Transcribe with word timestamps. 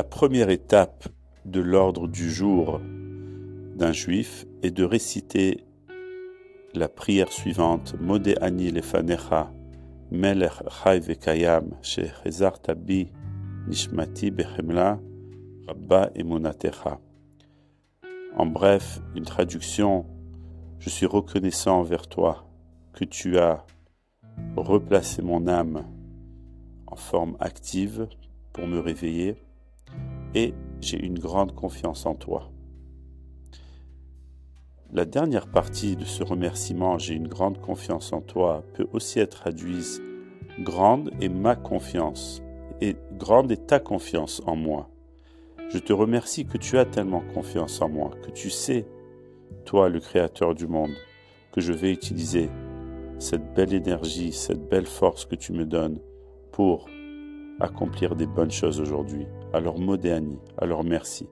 La 0.00 0.04
première 0.04 0.48
étape 0.48 1.08
de 1.44 1.60
l'ordre 1.60 2.08
du 2.08 2.30
jour 2.30 2.80
d'un 3.76 3.92
juif 3.92 4.46
est 4.62 4.70
de 4.70 4.82
réciter 4.82 5.66
la 6.72 6.88
prière 6.88 7.30
suivante 7.30 7.96
Mode 8.00 8.34
ani 8.40 8.72
melech 10.10 10.52
vekayam 11.06 11.76
shechezarta 11.82 12.74
bi 12.74 13.12
nishmati 13.68 14.30
bechemla 14.30 14.98
rabba 15.68 16.10
emunatecha. 16.14 16.98
En 18.38 18.46
bref, 18.46 19.02
une 19.14 19.26
traduction 19.26 20.06
Je 20.78 20.88
suis 20.88 21.04
reconnaissant 21.04 21.78
envers 21.78 22.06
toi 22.06 22.46
que 22.94 23.04
tu 23.04 23.36
as 23.36 23.66
replacé 24.56 25.20
mon 25.20 25.46
âme 25.46 25.84
en 26.86 26.96
forme 26.96 27.36
active 27.38 28.08
pour 28.54 28.66
me 28.66 28.78
réveiller 28.78 29.36
et 30.34 30.54
j'ai 30.80 30.98
une 31.04 31.18
grande 31.18 31.54
confiance 31.54 32.06
en 32.06 32.14
toi. 32.14 32.50
La 34.92 35.04
dernière 35.04 35.46
partie 35.46 35.94
de 35.94 36.04
ce 36.04 36.24
remerciement, 36.24 36.98
j'ai 36.98 37.14
une 37.14 37.28
grande 37.28 37.60
confiance 37.60 38.12
en 38.12 38.20
toi, 38.20 38.64
peut 38.74 38.88
aussi 38.92 39.20
être 39.20 39.42
traduite 39.42 40.00
grande 40.58 41.10
est 41.20 41.28
ma 41.28 41.56
confiance 41.56 42.42
et 42.80 42.96
grande 43.18 43.52
est 43.52 43.66
ta 43.66 43.78
confiance 43.78 44.42
en 44.46 44.56
moi. 44.56 44.90
Je 45.70 45.78
te 45.78 45.92
remercie 45.92 46.44
que 46.44 46.58
tu 46.58 46.78
as 46.78 46.84
tellement 46.84 47.22
confiance 47.32 47.80
en 47.80 47.88
moi, 47.88 48.10
que 48.22 48.30
tu 48.30 48.50
sais, 48.50 48.86
toi 49.64 49.88
le 49.88 50.00
Créateur 50.00 50.54
du 50.54 50.66
monde, 50.66 50.94
que 51.52 51.60
je 51.60 51.72
vais 51.72 51.92
utiliser 51.92 52.50
cette 53.18 53.54
belle 53.54 53.72
énergie, 53.72 54.32
cette 54.32 54.68
belle 54.68 54.86
force 54.86 55.24
que 55.24 55.36
tu 55.36 55.52
me 55.52 55.64
donnes 55.64 56.00
pour 56.52 56.88
accomplir 57.60 58.16
des 58.16 58.26
bonnes 58.26 58.50
choses 58.50 58.80
aujourd'hui. 58.80 59.26
Alors 59.52 59.78
Modéani, 59.78 60.38
alors 60.58 60.84
merci. 60.84 61.28